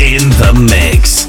in 0.00 0.28
the 0.40 0.52
mix. 0.54 1.27